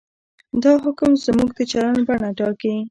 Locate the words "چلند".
1.71-2.01